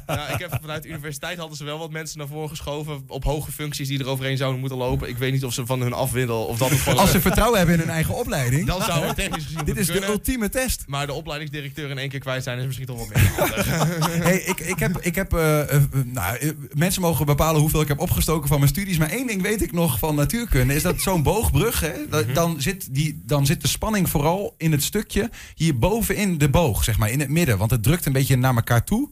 ja, 0.07 0.29
ik 0.29 0.39
heb 0.39 0.59
vanuit 0.61 0.83
de 0.83 0.89
universiteit 0.89 1.39
hadden 1.39 1.57
ze 1.57 1.65
wel 1.65 1.79
wat 1.79 1.91
mensen 1.91 2.19
naar 2.19 2.27
voren 2.27 2.49
geschoven 2.49 3.05
op 3.07 3.25
hoge 3.25 3.53
functies 3.53 3.89
die 3.89 3.99
er 3.99 4.07
overheen 4.07 4.37
zouden 4.37 4.61
moeten 4.61 4.79
lopen. 4.79 5.09
Ik 5.09 5.19
weet 5.19 5.33
niet 5.33 5.45
of 5.45 5.53
ze 5.53 5.67
van 5.67 5.81
hun 5.81 5.93
afwindel 5.93 6.45
of 6.45 6.59
dat 6.59 6.71
van 6.71 6.99
Als 7.03 7.11
ze 7.11 7.21
vertrouwen 7.21 7.59
hebben 7.59 7.75
in 7.77 7.81
hun 7.81 7.91
eigen 7.91 8.15
opleiding. 8.15 8.67
dan 8.67 8.83
zou 8.83 9.07
het 9.07 9.17
technisch 9.17 9.45
gezien 9.45 9.65
Dit 9.65 9.77
is 9.77 9.87
de 9.87 10.07
ultieme 10.07 10.49
test. 10.49 10.85
Maar 10.87 11.07
de 11.07 11.13
opleidingsdirecteur 11.13 11.91
in 11.91 11.99
één 11.99 12.09
keer 12.09 12.21
kwijt 12.21 12.43
zijn 12.43 12.59
is 12.59 12.67
misschien 12.67 12.87
toch 12.87 12.99
wat 12.99 13.09
meer. 13.09 14.23
Hey, 14.23 14.37
ik, 14.37 14.61
ik 14.61 14.79
heb, 14.79 14.99
ik 15.01 15.15
heb 15.15 15.33
eh, 15.33 15.61
nou, 16.05 16.55
mensen 16.73 17.03
mogen 17.03 17.27
bepalen 17.27 17.61
hoeveel 17.61 17.81
ik 17.81 17.89
heb 17.89 18.01
opgestoken 18.01 18.49
van 18.49 18.59
mijn 18.59 18.71
studies. 18.71 18.99
Maar 18.99 19.11
één 19.11 19.27
ding 19.27 19.43
weet 19.43 19.63
ik 19.63 19.73
nog 19.73 19.99
van 19.99 20.22
natuurkunde. 20.23 20.75
Is 20.75 20.83
dat 20.83 21.01
zo'n 21.01 21.23
boogbrug, 21.23 21.81
hè, 21.81 21.93
dat- 22.11 22.35
dan, 22.35 22.61
zit 22.61 22.95
die, 22.95 23.21
dan 23.25 23.47
zit 23.47 23.61
de 23.61 23.69
spanning 23.69 24.09
vooral 24.09 24.55
in 24.59 24.73
het 24.73 24.83
stukje 24.83 25.31
hier 25.55 25.79
bovenin 25.79 26.39
de 26.39 26.49
boog, 26.49 26.85
zeg 26.85 26.99
maar, 26.99 27.11
in 27.11 27.21
het 27.21 27.29
midden. 27.29 27.59
Want 27.59 27.71
het 27.71 27.83
drukt 27.83 28.07
een 28.07 28.13
beetje 28.13 28.37
naar 28.37 28.55
elkaar 28.55 28.85
toe. 28.85 29.09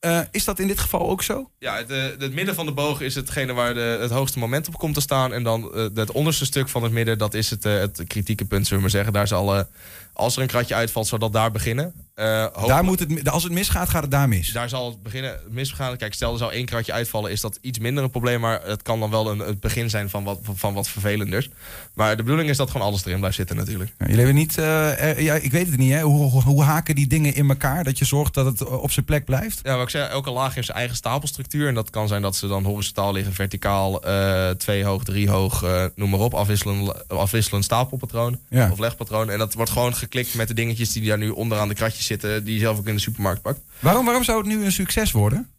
Eh, 0.00 0.20
is 0.30 0.44
dat 0.44 0.58
in 0.58 0.66
dit 0.66 0.78
geval 0.78 1.08
ook 1.10 1.22
zo? 1.22 1.50
Ja, 1.58 1.76
het, 1.76 1.90
eh, 1.90 2.02
het 2.18 2.34
midden 2.34 2.54
van 2.54 2.66
de 2.66 2.72
boog 2.72 3.00
is 3.00 3.14
hetgene 3.14 3.52
waar 3.52 3.74
de, 3.74 3.98
het 4.00 4.10
hoogste 4.10 4.38
moment 4.38 4.68
op 4.68 4.78
komt 4.78 4.94
te 4.94 5.00
staan. 5.00 5.32
En 5.32 5.42
dan 5.42 5.74
eh, 5.74 5.86
het 5.94 6.12
onderste 6.12 6.44
stuk 6.44 6.68
van 6.68 6.82
het 6.82 6.92
midden, 6.92 7.18
dat 7.18 7.34
is 7.34 7.50
het, 7.50 7.62
het 7.64 8.02
kritieke 8.06 8.44
punt, 8.44 8.62
zullen 8.66 8.76
we 8.76 8.82
maar 8.82 8.90
zeggen. 8.90 9.12
Daar 9.12 9.26
zal, 9.28 9.56
eh, 9.56 9.64
als 10.16 10.36
er 10.36 10.42
een 10.42 10.48
kratje 10.48 10.74
uitvalt, 10.74 11.06
zal 11.06 11.18
dat 11.18 11.32
daar 11.32 11.50
beginnen. 11.50 11.92
Eh, 12.14 12.46
Daar 12.66 12.84
moet 12.84 12.98
het, 12.98 13.28
als 13.28 13.42
het 13.42 13.52
misgaat, 13.52 13.88
gaat 13.88 14.02
het 14.02 14.10
daar 14.10 14.28
mis. 14.28 14.52
Daar 14.52 14.68
zal 14.68 14.88
het 14.90 15.02
beginnen 15.02 15.40
misgaan. 15.50 15.96
Kijk, 15.96 16.14
stel 16.14 16.32
er 16.32 16.38
zou 16.38 16.52
één 16.52 16.64
kratje 16.64 16.92
uitvallen, 16.92 17.30
is 17.30 17.40
dat 17.40 17.58
iets 17.60 17.78
minder 17.78 18.04
een 18.04 18.10
probleem. 18.10 18.40
Maar 18.40 18.60
het 18.64 18.82
kan 18.82 19.00
dan 19.00 19.10
wel 19.10 19.30
een, 19.30 19.38
het 19.38 19.60
begin 19.60 19.90
zijn 19.90 20.10
van 20.10 20.24
wat, 20.24 20.38
van 20.54 20.74
wat 20.74 20.88
vervelenders. 20.88 21.48
Maar 21.94 22.16
de 22.16 22.22
bedoeling 22.22 22.48
is 22.50 22.56
dat 22.56 22.70
gewoon 22.70 22.86
alles 22.86 23.04
erin 23.04 23.18
blijft 23.18 23.36
zitten 23.36 23.56
natuurlijk. 23.56 23.90
Ja, 23.98 24.04
jullie 24.06 24.16
hebben 24.24 24.34
niet, 24.34 24.58
eh, 24.58 25.10
eh, 25.10 25.18
ja, 25.18 25.34
ik 25.34 25.50
weet 25.50 25.66
het 25.66 25.76
niet, 25.78 25.92
hè? 25.92 26.00
Hoe, 26.00 26.30
hoe, 26.30 26.42
hoe 26.42 26.62
haken 26.62 26.94
die 26.94 27.06
dingen 27.06 27.34
in 27.34 27.48
elkaar 27.48 27.84
dat 27.84 27.98
je 27.98 28.04
zorgt 28.04 28.34
dat 28.34 28.46
het 28.46 28.64
op 28.64 28.90
zijn 28.90 29.04
plek 29.04 29.24
blijft? 29.24 29.60
Ja, 29.62 29.74
wat 29.74 29.82
ik 29.84 29.90
zei, 29.90 30.08
elke 30.08 30.30
laag 30.30 30.54
heeft 30.54 30.66
zijn 30.66 30.78
eigen 30.78 30.96
stapelstructuur. 30.96 31.68
En 31.68 31.74
dat 31.74 31.90
kan 31.90 32.08
zijn 32.08 32.22
dat 32.22 32.36
ze 32.36 32.46
dan 32.46 32.64
horizontaal 32.64 33.12
liggen, 33.12 33.32
verticaal, 33.34 34.00
twee 34.56 34.84
hoog, 34.84 35.04
drie 35.04 35.28
hoog, 35.30 35.64
noem 35.94 36.10
maar 36.10 36.20
op. 36.20 36.34
Afwisselend, 36.34 37.08
afwisselend 37.08 37.64
stapelpatroon 37.64 38.38
Ja. 38.48 38.70
of 38.72 38.78
legpatroon. 38.78 39.30
En 39.30 39.38
dat 39.38 39.54
wordt 39.54 39.70
gewoon 39.70 39.94
geklikt 40.06 40.34
met 40.34 40.48
de 40.48 40.54
dingetjes 40.54 40.92
die 40.92 41.06
daar 41.06 41.18
nu 41.18 41.28
onderaan 41.28 41.68
de 41.68 41.74
kratjes 41.74 42.06
zitten. 42.06 42.44
Die 42.44 42.54
je 42.54 42.60
zelf 42.60 42.78
ook 42.78 42.86
in 42.86 42.94
de 42.94 43.00
supermarkt 43.00 43.42
pakt. 43.42 43.60
Waarom, 43.78 44.04
waarom 44.04 44.24
zou 44.24 44.38
het 44.38 44.46
nu 44.46 44.64
een 44.64 44.72
succes 44.72 45.12
worden? 45.12 45.50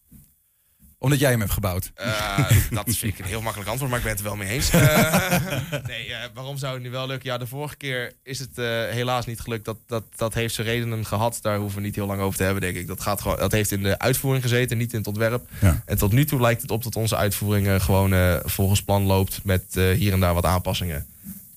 Omdat 0.99 1.19
jij 1.19 1.29
hem 1.29 1.39
hebt 1.39 1.51
gebouwd. 1.51 1.91
Eh, 1.95 2.49
dat 2.69 2.83
vind 2.85 3.13
ik 3.13 3.19
een 3.19 3.25
heel 3.25 3.41
makkelijk 3.41 3.69
antwoord, 3.69 3.91
maar 3.91 3.99
ik 3.99 4.05
ben 4.05 4.15
het 4.15 4.23
er 4.23 4.27
wel 4.27 4.37
mee 4.37 4.49
eens. 4.49 4.69
Eh, 4.69 4.81
nee, 5.87 6.13
eh, 6.13 6.19
waarom 6.33 6.57
zou 6.57 6.73
het 6.73 6.83
nu 6.83 6.89
wel 6.89 7.07
lukken? 7.07 7.29
Ja, 7.29 7.37
de 7.37 7.47
vorige 7.47 7.75
keer 7.75 8.13
is 8.23 8.39
het 8.39 8.55
helaas 8.91 9.25
niet 9.25 9.39
gelukt. 9.39 9.65
Dat, 9.65 9.77
dat, 9.85 10.03
dat 10.15 10.33
heeft 10.33 10.53
zijn 10.53 10.67
redenen 10.67 11.05
gehad. 11.05 11.39
Daar 11.41 11.57
hoeven 11.57 11.77
we 11.77 11.85
niet 11.85 11.95
heel 11.95 12.05
lang 12.05 12.21
over 12.21 12.37
te 12.37 12.43
hebben, 12.43 12.61
denk 12.61 12.75
ik. 12.75 12.87
Dat, 12.87 13.01
gaat 13.01 13.21
gewoon, 13.21 13.37
dat 13.37 13.51
heeft 13.51 13.71
in 13.71 13.83
de 13.83 13.99
uitvoering 13.99 14.43
gezeten, 14.43 14.77
niet 14.77 14.91
in 14.91 14.97
het 14.97 15.07
ontwerp. 15.07 15.47
Ja. 15.61 15.83
En 15.85 15.97
tot 15.97 16.11
nu 16.11 16.25
toe 16.25 16.41
lijkt 16.41 16.61
het 16.61 16.71
op 16.71 16.83
dat 16.83 16.95
onze 16.95 17.15
uitvoering 17.15 17.83
gewoon 17.83 18.41
volgens 18.45 18.83
plan 18.83 19.03
loopt... 19.03 19.39
met 19.43 19.63
hier 19.73 20.13
en 20.13 20.19
daar 20.19 20.33
wat 20.33 20.45
aanpassingen. 20.45 21.07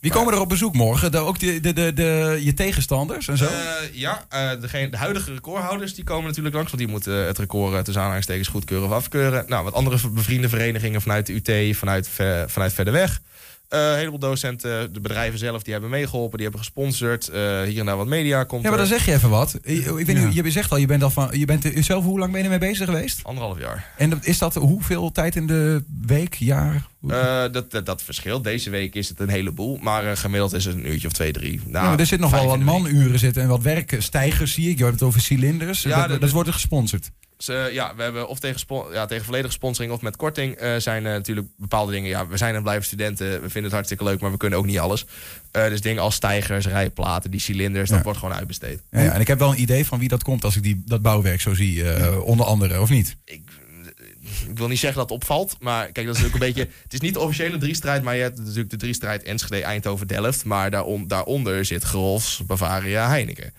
Wie 0.00 0.11
komen 0.11 0.35
er 0.35 0.40
op 0.40 0.49
bezoek 0.49 0.75
morgen? 0.75 1.14
Ook 1.14 1.38
de, 1.38 1.61
de, 1.61 1.73
de, 1.73 1.92
de, 1.92 2.38
je 2.40 2.54
tegenstanders 2.54 3.28
en 3.28 3.37
zo? 3.37 3.45
Eh, 3.45 3.50
ja, 3.92 4.25
eh, 4.28 4.50
de 4.61 4.97
huidige 4.97 5.33
recordhouders 5.33 5.95
die 5.95 6.04
komen 6.04 6.26
natuurlijk 6.26 6.54
langs. 6.54 6.71
Want 6.71 6.83
die 6.83 6.92
moeten 6.92 7.26
het 7.26 7.38
record 7.38 7.75
eh, 7.75 7.80
tussen 7.80 8.02
aanhalingstekens 8.02 8.49
goedkeuren 8.49 8.88
of 8.88 8.95
afkeuren. 8.95 9.45
Nou, 9.49 9.64
wat 9.64 9.73
andere 9.73 10.11
bevriende 10.11 10.49
verenigingen 10.49 11.02
vanuit 11.02 11.26
de 11.26 11.33
UT, 11.33 11.76
vanuit, 11.76 12.09
vanuit 12.47 12.73
verder 12.73 12.92
weg. 12.92 13.21
Eh, 13.70 13.90
een 13.90 13.96
heleboel 13.96 14.18
docenten, 14.18 14.92
de 14.92 15.00
bedrijven 15.00 15.38
zelf, 15.38 15.62
die 15.62 15.72
hebben 15.72 15.90
meegeholpen. 15.90 16.32
Die 16.38 16.42
hebben 16.46 16.64
gesponsord. 16.64 17.28
Eh, 17.28 17.62
hier 17.62 17.78
en 17.80 17.86
daar 17.86 17.96
wat 17.96 18.06
media 18.06 18.44
komt 18.44 18.62
ja, 18.62 18.68
maar 18.68 18.78
dan 18.78 18.86
er. 18.88 18.92
zeg 18.94 19.04
je 19.06 19.12
even 19.12 19.30
wat. 19.30 19.58
Ik, 19.62 19.78
ik 19.86 20.06
weet 20.06 20.16
Ja. 20.16 20.24
niet, 20.24 20.34
je 20.34 20.50
zegt 20.50 20.70
al, 20.70 20.76
je 20.76 20.86
bent 20.86 21.02
al 21.02 21.10
van, 21.10 21.28
je 21.38 21.44
bent 21.44 21.64
er 21.64 21.84
zelf, 21.84 22.04
hoe 22.04 22.18
lang 22.18 22.30
ben 22.32 22.38
je 22.42 22.44
ermee 22.50 22.68
bezig 22.68 22.84
geweest? 22.84 23.20
Anderhalf 23.22 23.58
jaar. 23.58 23.90
En 23.96 24.18
is 24.22 24.38
dat 24.38 24.54
hoeveel 24.54 25.12
tijd 25.12 25.36
in 25.36 25.46
de 25.46 25.84
week, 26.06 26.34
jaar? 26.34 26.86
Eh, 27.08 27.42
dat, 27.52 27.70
dat, 27.70 27.86
dat 27.86 28.02
verschilt. 28.02 28.44
Deze 28.44 28.70
week 28.70 28.94
is 28.94 29.08
het 29.08 29.20
een 29.20 29.28
heleboel. 29.28 29.78
Maar 29.82 30.16
gemiddeld 30.16 30.52
is 30.52 30.64
het 30.64 30.74
een 30.74 30.90
uurtje 30.90 31.06
of 31.06 31.12
twee, 31.12 31.32
drie. 31.32 31.60
Nou, 31.64 31.84
ja, 31.84 31.90
maar 31.90 31.98
er 31.98 32.06
zit 32.06 32.20
nog 32.20 32.30
wel 32.30 32.46
wat 32.46 32.58
manuren 32.60 33.18
zitten 33.18 33.42
en 33.42 33.48
wat 33.48 33.62
werk. 33.62 33.96
Stijgers 33.98 34.52
zie 34.52 34.70
ik. 34.70 34.76
Je 34.78 34.82
hebt 34.84 34.94
het 35.00 35.08
over 35.08 35.20
cilinders. 35.20 35.82
Ja, 35.82 36.00
dat, 36.00 36.08
dat- 36.08 36.20
dat 36.20 36.30
wordt 36.30 36.48
er 36.48 36.54
gesponsord. 36.54 37.10
Dus, 37.47 37.73
ja, 37.73 37.94
we 37.97 38.02
hebben 38.02 38.28
of 38.28 38.38
tegen, 38.38 38.61
ja, 38.92 39.06
tegen 39.06 39.25
volledige 39.25 39.52
sponsoring 39.52 39.92
of 39.92 40.00
met 40.00 40.16
korting 40.16 40.54
eh, 40.54 40.76
zijn 40.76 41.06
eh, 41.06 41.12
natuurlijk 41.12 41.47
bepaalde 41.56 41.92
dingen. 41.92 42.09
Ja, 42.09 42.26
we 42.26 42.37
zijn 42.37 42.54
en 42.54 42.62
blijven 42.62 42.85
studenten. 42.85 43.26
We 43.30 43.38
vinden 43.40 43.62
het 43.62 43.73
hartstikke 43.73 44.04
leuk, 44.04 44.20
maar 44.20 44.30
we 44.30 44.37
kunnen 44.37 44.59
ook 44.59 44.66
niet 44.66 44.78
alles. 44.78 45.06
Eh, 45.50 45.68
dus 45.68 45.80
dingen 45.80 46.02
als 46.02 46.14
stijgers, 46.14 46.66
rijplaten, 46.66 47.30
die 47.30 47.40
cilinders, 47.40 47.88
Ja. 47.88 47.94
dat 47.94 48.04
wordt 48.04 48.18
gewoon 48.18 48.35
uitbesteed. 48.35 48.82
Ja, 48.90 49.00
ja, 49.00 49.12
en 49.12 49.20
ik 49.20 49.26
heb 49.26 49.38
wel 49.38 49.50
een 49.50 49.61
idee 49.61 49.87
van 49.87 49.99
wie 49.99 50.09
dat 50.09 50.23
komt 50.23 50.44
als 50.44 50.56
ik 50.56 50.62
die, 50.62 50.82
dat 50.87 51.02
bouwwerk 51.02 51.40
zo 51.40 51.54
zie. 51.54 51.85
onder 52.25 52.47
andere, 52.47 52.80
of 52.80 52.90
niet? 52.90 53.16
Ik, 53.25 53.42
ik 54.49 54.59
wil 54.59 54.68
niet 54.68 54.78
zeggen 54.78 55.00
dat 55.00 55.09
het 55.09 55.18
opvalt. 55.18 55.56
Maar 55.61 55.92
kijk, 55.92 56.06
dat 56.06 56.16
is 56.16 56.25
ook 56.25 56.32
een 56.32 56.38
beetje. 56.38 56.68
Het 56.82 56.92
is 56.92 57.00
niet 57.00 57.14
de 57.14 57.20
officiële 57.20 57.59
drie-strijd. 57.59 58.02
Maar 58.02 58.16
je 58.16 58.23
hebt 58.23 58.38
natuurlijk 58.38 58.70
de 58.70 58.76
drie-strijd 58.76 59.23
Enschede, 59.23 59.62
Eindhoven, 59.62 60.06
Delft. 60.06 60.44
Maar 60.44 60.70
daaron, 60.70 61.06
daaronder 61.09 61.64
zit 61.64 61.82
Grolfs, 61.82 62.42
Bavaria, 62.47 63.09
Heineken. 63.09 63.52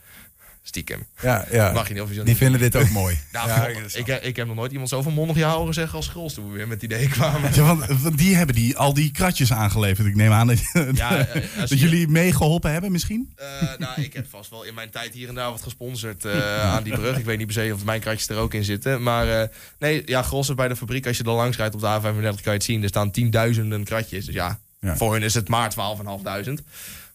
Stiekem. 0.64 1.06
Ja, 1.22 1.46
ja. 1.52 1.72
Mag 1.72 1.88
je 1.88 1.94
niet 1.94 2.02
officieel 2.02 2.26
Die 2.26 2.34
niet 2.34 2.44
vinden 2.44 2.60
dit 2.62 2.76
ook 2.76 2.90
mooi. 3.02 3.18
Nou, 3.32 3.48
Ja, 3.48 3.68
ik, 3.68 3.94
ik, 3.94 4.08
ik 4.24 4.36
heb 4.36 4.48
nog 4.48 4.56
nooit 4.56 4.72
iemand 4.72 4.90
zoveel 4.90 5.12
mondig 5.12 5.42
horen 5.44 5.74
zeggen 5.74 5.96
als 5.98 6.08
Grols 6.08 6.34
toen 6.34 6.52
we 6.52 6.58
weer 6.58 6.68
met 6.68 6.80
die 6.80 6.90
idee 6.90 7.08
kwamen. 7.10 7.54
Ja, 7.54 7.62
want, 7.76 8.02
want 8.02 8.18
die 8.18 8.36
hebben 8.36 8.56
die, 8.56 8.78
al 8.78 8.94
die 8.94 9.12
kratjes 9.12 9.54
aangeleverd. 9.54 10.08
Ik 10.08 10.16
neem 10.16 10.32
aan 10.32 10.48
dat, 10.48 10.60
Ja, 10.94 11.18
eh, 11.28 11.36
als 11.60 11.70
dat 11.70 11.70
je- 11.70 11.78
jullie 11.78 12.08
meegeholpen 12.08 12.72
hebben 12.72 12.92
misschien? 12.92 13.34
Eh, 13.36 13.46
nou, 13.78 14.02
ik 14.02 14.14
heb 14.14 14.30
vast 14.30 14.50
wel 14.50 14.64
in 14.64 14.74
mijn 14.74 14.90
tijd 14.90 15.14
hier 15.14 15.28
en 15.28 15.36
daar 15.36 15.50
wat 15.52 15.62
gesponsord 15.62 16.26
eh, 16.26 16.62
aan 16.64 16.84
die 16.84 16.94
brug. 16.94 17.18
Ik 17.18 17.26
weet 17.26 17.38
niet 17.38 17.48
per 17.54 17.56
se 17.66 17.74
of 17.74 17.84
mijn 17.84 18.00
kratjes 18.02 18.28
er 18.30 18.38
ook 18.38 18.54
in 18.54 18.64
zitten. 18.64 19.04
Maar 19.04 19.42
eh, 19.42 19.48
nee, 19.80 20.02
ja, 20.06 20.22
Grols 20.22 20.54
bij 20.56 20.68
de 20.68 20.76
fabriek, 20.76 21.08
als 21.08 21.18
je 21.18 21.24
er 21.24 21.32
langs 21.32 21.58
rijdt 21.58 21.76
op 21.76 21.82
de 21.82 21.88
A35, 22.02 22.22
kan 22.22 22.34
je 22.44 22.50
het 22.50 22.64
zien. 22.64 22.82
Er 22.84 22.88
staan 22.90 23.12
tienduizenden 23.12 23.84
kratjes. 23.84 24.26
Dus 24.26 24.34
ja, 24.36 24.60
Ja. 24.80 24.96
voor 24.98 25.14
hun 25.14 25.24
is 25.24 25.34
het 25.34 25.48
maar 25.50 25.72
12.500. 25.72 26.54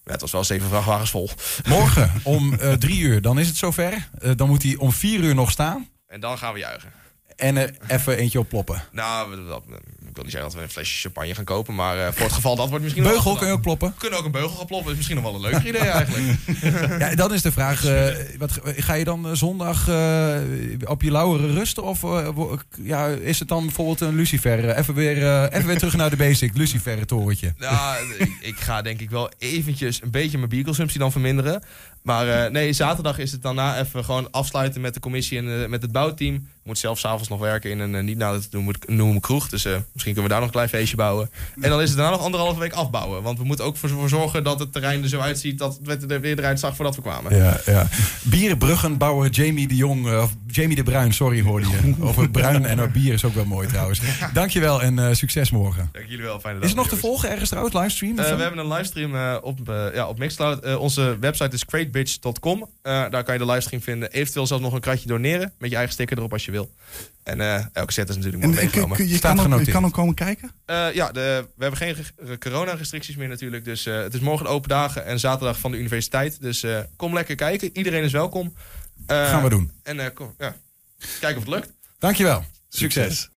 Ja, 0.06 0.12
het 0.12 0.20
was 0.20 0.32
wel 0.32 0.44
zeven 0.44 0.68
vrachtwagens 0.68 1.10
vol. 1.10 1.30
Morgen 1.68 2.12
om 2.22 2.54
eh, 2.54 2.72
drie 2.72 3.00
uur, 3.00 3.22
dan 3.22 3.38
is 3.38 3.46
het 3.46 3.56
zover. 3.56 4.08
Eh, 4.18 4.30
dan 4.36 4.48
moet 4.48 4.62
hij 4.62 4.76
om 4.76 4.92
vier 4.92 5.20
uur 5.20 5.34
nog 5.34 5.50
staan. 5.50 5.88
En 6.06 6.20
dan 6.20 6.38
gaan 6.38 6.52
we 6.52 6.58
juichen. 6.58 6.92
En 7.36 7.56
er 7.56 7.74
even 7.86 8.16
eentje 8.16 8.38
op 8.38 8.48
ploppen. 8.48 8.82
Nou, 8.92 9.46
dat, 9.46 9.62
wil 10.16 10.24
niet 10.24 10.32
zeggen 10.32 10.50
dat 10.50 10.58
we 10.58 10.66
een 10.66 10.72
flesje 10.72 11.00
champagne 11.00 11.34
gaan 11.34 11.44
kopen. 11.44 11.74
Maar 11.74 11.98
eh, 11.98 12.12
voor 12.12 12.24
het 12.24 12.32
geval 12.32 12.56
dat 12.56 12.68
wordt 12.68 12.84
misschien 12.84 13.02
Beugel 13.02 13.24
wel 13.24 13.36
kun 13.36 13.46
je 13.46 13.52
ook 13.52 13.60
ploppen. 13.60 13.88
We 13.88 13.94
kunnen 13.98 14.18
ook 14.18 14.24
een 14.24 14.30
beugel 14.30 14.56
gaan 14.56 14.66
ploppen. 14.66 14.90
is 14.90 14.96
misschien 14.96 15.16
nog 15.16 15.24
wel 15.24 15.34
een 15.34 15.40
leuker 15.40 15.66
idee 15.66 15.88
eigenlijk. 16.00 16.24
Ja, 16.98 17.14
dan 17.14 17.34
is 17.34 17.42
de 17.42 17.52
vraag, 17.52 17.84
eh, 17.84 18.06
wat, 18.38 18.60
ga 18.62 18.94
je 18.94 19.04
dan 19.04 19.26
eh, 19.26 19.32
zondag 19.34 19.80
op 20.84 21.02
je 21.02 21.10
lauwere 21.10 21.52
rusten? 21.52 21.82
Of 21.82 22.04
ja, 22.82 23.06
is 23.06 23.38
het 23.38 23.48
dan 23.48 23.64
bijvoorbeeld 23.64 24.00
een 24.00 24.14
Lucifer? 24.14 24.76
Even, 24.76 24.94
weer, 24.94 25.48
even 25.52 25.66
weer 25.66 25.78
terug 25.78 25.96
naar 25.96 26.10
de 26.10 26.16
basic, 26.16 26.56
Lucifer 26.62 27.06
torentje. 27.06 27.54
Nou, 27.58 27.96
ik, 28.18 28.36
ik 28.40 28.56
ga 28.56 28.82
denk 28.82 29.00
ik 29.00 29.10
wel 29.10 29.30
eventjes 29.38 30.02
een 30.02 30.10
beetje 30.10 30.38
mijn 30.38 30.50
bierconsumptie 30.50 30.98
dan 30.98 31.12
verminderen. 31.12 31.62
Maar 32.06 32.28
eh, 32.28 32.50
nee, 32.50 32.72
zaterdag 32.72 33.18
is 33.18 33.32
het 33.32 33.42
daarna 33.42 33.78
even 33.78 34.04
gewoon 34.04 34.30
afsluiten 34.30 34.80
met 34.80 34.94
de 34.94 35.00
commissie 35.00 35.38
en 35.38 35.62
eh, 35.62 35.68
met 35.68 35.82
het 35.82 35.92
bouwteam. 35.92 36.48
Moet 36.62 36.78
zelf 36.78 36.98
s'avonds 36.98 37.28
nog 37.28 37.40
werken 37.40 37.70
in 37.70 37.78
een 37.78 37.94
eh, 37.94 38.02
niet 38.02 38.18
nou 38.18 38.40
te 38.40 38.48
noemen, 38.50 38.74
noemen 38.86 39.20
kroeg. 39.20 39.48
Dus 39.48 39.64
misschien 39.64 40.14
kunnen 40.14 40.22
we 40.22 40.28
daar 40.28 40.38
nog 40.38 40.46
een 40.46 40.54
klein 40.54 40.68
feestje 40.68 40.96
bouwen. 40.96 41.30
En 41.60 41.70
dan 41.70 41.80
is 41.80 41.88
het 41.88 41.98
daarna 41.98 42.16
nog 42.16 42.24
anderhalve 42.24 42.60
week 42.60 42.72
afbouwen. 42.72 43.22
Want 43.22 43.38
we 43.38 43.44
moeten 43.44 43.64
ook 43.64 43.76
voor 43.76 44.08
zorgen 44.08 44.44
dat 44.44 44.58
het 44.58 44.72
terrein 44.72 45.02
er 45.02 45.08
zo 45.08 45.20
uitziet 45.20 45.58
dat 45.58 45.78
het 45.84 46.10
er 46.10 46.20
weer 46.20 46.38
eruit 46.38 46.60
zag 46.60 46.76
voordat 46.76 46.96
we 46.96 47.02
kwamen. 47.02 47.36
Ja, 47.36 47.60
ja. 47.66 47.88
Bierbruggenbouwer 48.22 49.30
Jamie 49.30 49.68
de 49.68 49.76
Jong, 49.76 50.20
of 50.20 50.34
Jamie 50.46 50.76
de 50.76 50.82
Bruin, 50.82 51.12
sorry 51.12 51.42
hoorde 51.42 51.66
je. 51.68 51.94
Over 52.06 52.30
bruin 52.30 52.66
en 52.66 52.78
over 52.78 52.90
bier 52.90 53.12
is 53.12 53.24
ook 53.24 53.34
wel 53.34 53.44
mooi 53.44 53.68
trouwens. 53.68 54.00
Dankjewel 54.32 54.82
en 54.82 55.16
succes 55.16 55.50
morgen. 55.50 55.88
Dank 55.92 56.06
jullie 56.08 56.24
wel, 56.24 56.40
fijne 56.40 56.58
dag. 56.58 56.68
Is 56.68 56.74
het 56.74 56.80
nog 56.80 56.88
te 56.88 56.96
volgen 56.96 57.30
ergens 57.30 57.48
trouwens, 57.48 57.76
livestream? 57.76 58.16
we 58.16 58.22
hebben 58.22 58.58
een 58.58 58.68
livestream 58.68 59.40
op, 59.42 59.58
ja, 59.94 60.06
op 60.06 60.18
Mixcloud. 60.18 60.76
Onze 60.76 61.16
website 61.20 61.54
is 61.54 61.64
cratebitch.com. 62.04 62.70
Eh, 62.82 63.10
daar 63.10 63.24
kan 63.24 63.34
je 63.34 63.40
de 63.40 63.46
livestream 63.46 63.82
vinden. 63.82 64.10
Eventueel 64.12 64.46
zelfs 64.46 64.62
nog 64.62 64.72
een 64.72 64.80
kratje 64.80 65.08
doneren. 65.08 65.52
Met 65.58 65.70
je 65.70 65.76
eigen 65.76 65.94
sticker 65.94 66.16
erop 66.18 66.32
als 66.32 66.44
je 66.44 66.50
wil. 66.50 66.74
En 67.22 67.40
eh, 67.40 67.64
elke 67.72 67.92
set 67.92 68.08
is 68.08 68.14
natuurlijk 68.16 68.42
mooi 68.44 68.56
en, 68.56 68.62
meegenomen. 68.64 68.96
kun- 68.96 69.08
je, 69.08 69.16
Staat 69.16 69.36
kan 69.36 69.54
ook, 69.54 69.64
je 69.64 69.70
kan 69.72 69.84
ook 69.84 69.92
komen 69.92 70.14
kijken? 70.14 70.52
Eh, 70.64 70.86
ja, 70.94 71.12
de, 71.12 71.46
we 71.56 71.62
hebben 71.62 71.80
geen 71.80 71.96
re- 72.16 72.38
corona-restricties 72.38 73.16
meer 73.16 73.28
natuurlijk. 73.28 73.64
Dus 73.64 73.86
eh, 73.86 73.96
het 74.02 74.14
is 74.14 74.20
morgen 74.20 74.46
open 74.46 74.68
dagen 74.68 75.04
en 75.04 75.20
zaterdag 75.20 75.58
van 75.58 75.70
de 75.70 75.78
universiteit. 75.78 76.40
Dus 76.40 76.62
eh, 76.62 76.80
kom 76.96 77.14
lekker 77.14 77.34
kijken. 77.34 77.70
Iedereen 77.72 78.02
is 78.04 78.12
welkom. 78.12 78.54
Eh, 79.06 79.28
Gaan 79.28 79.42
we 79.42 79.48
doen. 79.48 79.70
En 79.82 80.00
eh, 80.00 80.06
kom, 80.14 80.34
ja, 80.38 80.56
kijken 81.20 81.38
of 81.38 81.44
het 81.44 81.54
lukt. 81.54 81.72
Dankjewel. 81.98 82.44
Succes. 82.68 83.28